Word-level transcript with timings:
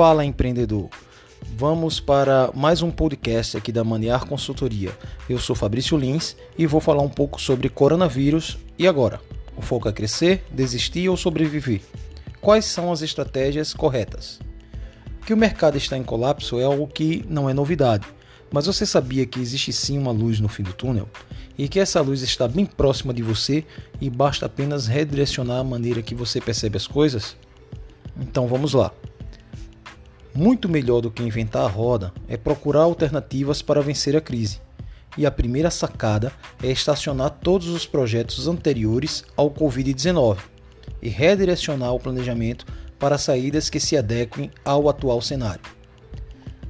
Fala 0.00 0.24
empreendedor. 0.24 0.88
Vamos 1.58 2.00
para 2.00 2.50
mais 2.54 2.80
um 2.80 2.90
podcast 2.90 3.58
aqui 3.58 3.70
da 3.70 3.84
Maniar 3.84 4.24
Consultoria. 4.24 4.96
Eu 5.28 5.38
sou 5.38 5.54
Fabrício 5.54 5.94
Lins 5.98 6.34
e 6.56 6.66
vou 6.66 6.80
falar 6.80 7.02
um 7.02 7.08
pouco 7.10 7.38
sobre 7.38 7.68
coronavírus 7.68 8.56
e 8.78 8.88
agora. 8.88 9.20
O 9.54 9.60
foco 9.60 9.90
é 9.90 9.92
crescer, 9.92 10.42
desistir 10.50 11.10
ou 11.10 11.18
sobreviver? 11.18 11.82
Quais 12.40 12.64
são 12.64 12.90
as 12.90 13.02
estratégias 13.02 13.74
corretas? 13.74 14.40
Que 15.26 15.34
o 15.34 15.36
mercado 15.36 15.76
está 15.76 15.98
em 15.98 16.02
colapso 16.02 16.58
é 16.58 16.64
algo 16.64 16.86
que 16.86 17.22
não 17.28 17.50
é 17.50 17.52
novidade, 17.52 18.06
mas 18.50 18.64
você 18.64 18.86
sabia 18.86 19.26
que 19.26 19.38
existe 19.38 19.70
sim 19.70 19.98
uma 19.98 20.12
luz 20.12 20.40
no 20.40 20.48
fim 20.48 20.62
do 20.62 20.72
túnel? 20.72 21.10
E 21.58 21.68
que 21.68 21.78
essa 21.78 22.00
luz 22.00 22.22
está 22.22 22.48
bem 22.48 22.64
próxima 22.64 23.12
de 23.12 23.22
você 23.22 23.66
e 24.00 24.08
basta 24.08 24.46
apenas 24.46 24.86
redirecionar 24.86 25.58
a 25.58 25.64
maneira 25.64 26.00
que 26.00 26.14
você 26.14 26.40
percebe 26.40 26.78
as 26.78 26.86
coisas? 26.86 27.36
Então 28.18 28.48
vamos 28.48 28.72
lá. 28.72 28.94
Muito 30.34 30.68
melhor 30.68 31.00
do 31.00 31.10
que 31.10 31.22
inventar 31.22 31.64
a 31.64 31.68
roda 31.68 32.12
é 32.28 32.36
procurar 32.36 32.82
alternativas 32.82 33.62
para 33.62 33.82
vencer 33.82 34.16
a 34.16 34.20
crise. 34.20 34.60
E 35.18 35.26
a 35.26 35.30
primeira 35.30 35.70
sacada 35.70 36.32
é 36.62 36.70
estacionar 36.70 37.30
todos 37.30 37.68
os 37.68 37.84
projetos 37.84 38.46
anteriores 38.46 39.24
ao 39.36 39.50
Covid-19 39.50 40.38
e 41.02 41.08
redirecionar 41.08 41.92
o 41.92 41.98
planejamento 41.98 42.64
para 42.98 43.18
saídas 43.18 43.68
que 43.68 43.80
se 43.80 43.96
adequem 43.96 44.50
ao 44.64 44.88
atual 44.88 45.20
cenário. 45.20 45.62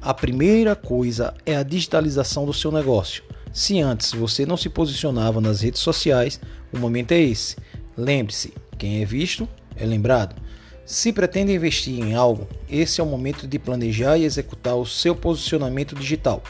A 0.00 0.14
primeira 0.14 0.74
coisa 0.74 1.34
é 1.44 1.56
a 1.56 1.62
digitalização 1.62 2.46
do 2.46 2.52
seu 2.52 2.72
negócio. 2.72 3.22
Se 3.52 3.80
antes 3.80 4.12
você 4.12 4.46
não 4.46 4.56
se 4.56 4.68
posicionava 4.68 5.40
nas 5.40 5.60
redes 5.60 5.80
sociais, 5.80 6.40
o 6.72 6.78
momento 6.78 7.12
é 7.12 7.20
esse. 7.20 7.56
Lembre-se: 7.96 8.54
quem 8.78 9.02
é 9.02 9.04
visto 9.04 9.46
é 9.76 9.84
lembrado. 9.84 10.41
Se 10.92 11.10
pretende 11.10 11.54
investir 11.54 11.98
em 11.98 12.12
algo, 12.12 12.46
esse 12.68 13.00
é 13.00 13.02
o 13.02 13.06
momento 13.06 13.46
de 13.48 13.58
planejar 13.58 14.18
e 14.18 14.24
executar 14.24 14.76
o 14.76 14.84
seu 14.84 15.16
posicionamento 15.16 15.94
digital. 15.94 16.42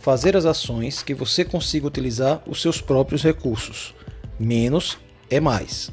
Fazer 0.00 0.36
as 0.36 0.44
ações 0.44 1.00
que 1.00 1.14
você 1.14 1.44
consiga 1.44 1.86
utilizar 1.86 2.42
os 2.44 2.60
seus 2.60 2.80
próprios 2.80 3.22
recursos. 3.22 3.94
Menos 4.36 4.98
é 5.30 5.38
mais. 5.38 5.92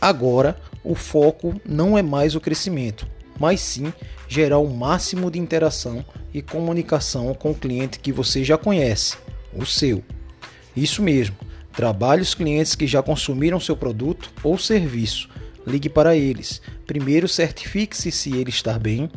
Agora, 0.00 0.58
o 0.82 0.94
foco 0.94 1.60
não 1.66 1.98
é 1.98 2.02
mais 2.02 2.34
o 2.34 2.40
crescimento, 2.40 3.06
mas 3.38 3.60
sim 3.60 3.92
gerar 4.26 4.60
o 4.60 4.74
máximo 4.74 5.30
de 5.30 5.38
interação 5.38 6.02
e 6.32 6.40
comunicação 6.40 7.34
com 7.34 7.50
o 7.50 7.54
cliente 7.54 8.00
que 8.00 8.10
você 8.10 8.42
já 8.42 8.56
conhece, 8.56 9.18
o 9.52 9.66
seu. 9.66 10.02
Isso 10.74 11.02
mesmo, 11.02 11.36
trabalhe 11.74 12.22
os 12.22 12.32
clientes 12.32 12.74
que 12.74 12.86
já 12.86 13.02
consumiram 13.02 13.60
seu 13.60 13.76
produto 13.76 14.32
ou 14.42 14.56
serviço 14.56 15.28
ligue 15.68 15.88
para 15.88 16.16
eles. 16.16 16.60
Primeiro, 16.86 17.28
certifique-se 17.28 18.10
se 18.10 18.34
ele 18.34 18.50
está 18.50 18.78
bem, 18.78 19.10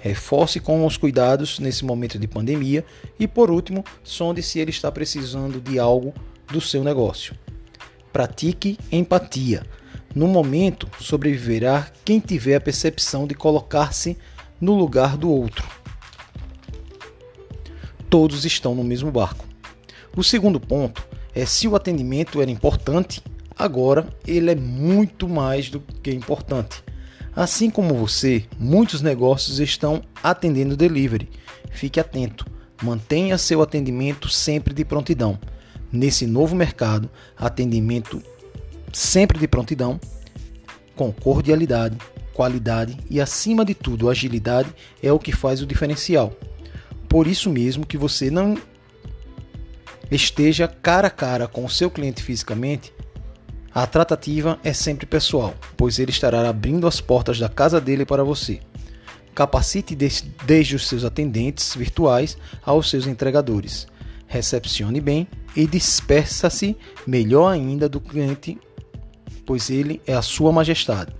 reforce 0.00 0.60
com 0.60 0.86
os 0.86 0.96
cuidados 0.96 1.58
nesse 1.58 1.84
momento 1.84 2.18
de 2.18 2.28
pandemia 2.28 2.84
e, 3.18 3.26
por 3.26 3.50
último, 3.50 3.84
sonde 4.04 4.42
se 4.42 4.60
ele 4.60 4.70
está 4.70 4.92
precisando 4.92 5.60
de 5.60 5.78
algo 5.78 6.14
do 6.46 6.60
seu 6.60 6.84
negócio. 6.84 7.34
Pratique 8.12 8.78
empatia. 8.92 9.64
No 10.14 10.28
momento, 10.28 10.88
sobreviverá 11.00 11.90
quem 12.04 12.20
tiver 12.20 12.54
a 12.54 12.60
percepção 12.60 13.26
de 13.26 13.34
colocar-se 13.34 14.16
no 14.60 14.74
lugar 14.74 15.16
do 15.16 15.30
outro. 15.30 15.66
Todos 18.08 18.44
estão 18.44 18.74
no 18.74 18.84
mesmo 18.84 19.10
barco. 19.10 19.44
O 20.16 20.22
segundo 20.22 20.58
ponto 20.58 21.06
é 21.34 21.44
se 21.44 21.68
o 21.68 21.76
atendimento 21.76 22.40
era 22.40 22.50
importante, 22.50 23.22
Agora, 23.58 24.06
ele 24.26 24.50
é 24.50 24.54
muito 24.54 25.28
mais 25.28 25.70
do 25.70 25.80
que 25.80 26.10
importante. 26.10 26.84
Assim 27.34 27.70
como 27.70 27.94
você, 27.94 28.44
muitos 28.58 29.00
negócios 29.00 29.60
estão 29.60 30.02
atendendo 30.22 30.76
delivery. 30.76 31.28
Fique 31.70 32.00
atento, 32.00 32.46
mantenha 32.82 33.38
seu 33.38 33.62
atendimento 33.62 34.28
sempre 34.28 34.74
de 34.74 34.84
prontidão. 34.84 35.38
Nesse 35.90 36.26
novo 36.26 36.54
mercado, 36.54 37.10
atendimento 37.36 38.22
sempre 38.92 39.38
de 39.38 39.48
prontidão, 39.48 40.00
com 40.94 41.12
cordialidade, 41.12 41.96
qualidade 42.34 42.98
e, 43.08 43.20
acima 43.20 43.64
de 43.64 43.74
tudo, 43.74 44.10
agilidade 44.10 44.68
é 45.02 45.10
o 45.12 45.18
que 45.18 45.32
faz 45.32 45.62
o 45.62 45.66
diferencial. 45.66 46.32
Por 47.08 47.26
isso 47.26 47.50
mesmo 47.50 47.86
que 47.86 47.96
você 47.96 48.30
não 48.30 48.56
esteja 50.10 50.68
cara 50.68 51.08
a 51.08 51.10
cara 51.10 51.46
com 51.48 51.64
o 51.64 51.70
seu 51.70 51.90
cliente 51.90 52.22
fisicamente, 52.22 52.92
a 53.76 53.86
tratativa 53.86 54.58
é 54.64 54.72
sempre 54.72 55.04
pessoal, 55.04 55.54
pois 55.76 55.98
ele 55.98 56.10
estará 56.10 56.48
abrindo 56.48 56.86
as 56.86 56.98
portas 56.98 57.38
da 57.38 57.46
casa 57.46 57.78
dele 57.78 58.06
para 58.06 58.24
você. 58.24 58.58
Capacite 59.34 59.94
desde 59.94 60.74
os 60.74 60.88
seus 60.88 61.04
atendentes 61.04 61.74
virtuais 61.74 62.38
aos 62.64 62.88
seus 62.88 63.06
entregadores. 63.06 63.86
Recepcione 64.26 64.98
bem 64.98 65.28
e 65.54 65.66
dispersa-se 65.66 66.74
melhor 67.06 67.52
ainda 67.52 67.86
do 67.86 68.00
cliente, 68.00 68.58
pois 69.44 69.68
ele 69.68 70.00
é 70.06 70.14
a 70.14 70.22
sua 70.22 70.50
majestade 70.50 71.12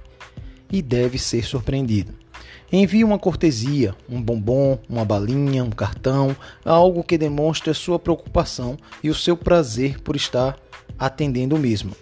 e 0.73 0.81
deve 0.81 1.19
ser 1.19 1.45
surpreendido. 1.45 2.15
Envie 2.73 3.05
uma 3.05 3.19
cortesia, 3.19 3.95
um 4.09 4.23
bombom, 4.23 4.79
uma 4.89 5.05
balinha, 5.05 5.63
um 5.63 5.69
cartão, 5.69 6.35
algo 6.65 7.05
que 7.05 7.19
demonstre 7.19 7.69
a 7.69 7.75
sua 7.75 7.99
preocupação 7.99 8.79
e 9.05 9.11
o 9.11 9.15
seu 9.15 9.37
prazer 9.37 10.01
por 10.01 10.17
estar 10.17 10.59
atendendo 10.99 11.55
o 11.55 11.59
mesmo. 11.59 11.95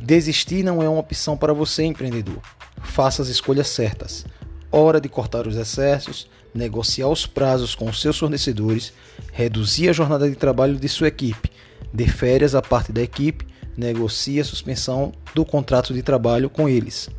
Desistir 0.00 0.62
não 0.62 0.80
é 0.80 0.88
uma 0.88 1.00
opção 1.00 1.36
para 1.36 1.52
você, 1.52 1.82
empreendedor. 1.84 2.40
Faça 2.82 3.20
as 3.20 3.28
escolhas 3.28 3.68
certas. 3.68 4.24
Hora 4.70 5.00
de 5.00 5.08
cortar 5.08 5.46
os 5.46 5.56
excessos, 5.56 6.28
negociar 6.54 7.08
os 7.08 7.26
prazos 7.26 7.74
com 7.74 7.88
os 7.88 8.00
seus 8.00 8.16
fornecedores, 8.16 8.92
reduzir 9.32 9.88
a 9.88 9.92
jornada 9.92 10.28
de 10.30 10.36
trabalho 10.36 10.76
de 10.76 10.88
sua 10.88 11.08
equipe, 11.08 11.50
dê 11.92 12.06
férias 12.06 12.54
à 12.54 12.62
parte 12.62 12.92
da 12.92 13.02
equipe, 13.02 13.46
negocie 13.76 14.40
a 14.40 14.44
suspensão 14.44 15.12
do 15.34 15.44
contrato 15.44 15.92
de 15.92 16.02
trabalho 16.02 16.48
com 16.48 16.68
eles. 16.68 17.10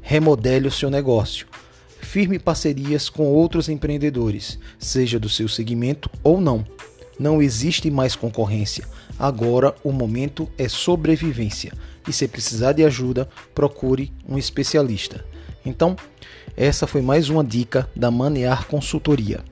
Remodele 0.00 0.68
o 0.68 0.72
seu 0.72 0.88
negócio. 0.88 1.46
Firme 2.00 2.38
parcerias 2.38 3.08
com 3.08 3.26
outros 3.26 3.68
empreendedores, 3.68 4.58
seja 4.78 5.18
do 5.18 5.28
seu 5.28 5.48
segmento 5.48 6.08
ou 6.22 6.40
não. 6.40 6.64
Não 7.18 7.42
existe 7.42 7.90
mais 7.90 8.16
concorrência. 8.16 8.84
Agora 9.18 9.74
o 9.84 9.92
momento 9.92 10.48
é 10.56 10.68
sobrevivência 10.68 11.72
e 12.08 12.12
se 12.12 12.26
precisar 12.28 12.72
de 12.72 12.84
ajuda, 12.84 13.28
procure 13.54 14.12
um 14.28 14.38
especialista. 14.38 15.24
Então, 15.64 15.96
essa 16.56 16.86
foi 16.86 17.02
mais 17.02 17.28
uma 17.28 17.44
dica 17.44 17.88
da 17.94 18.10
Manear 18.10 18.66
Consultoria. 18.66 19.44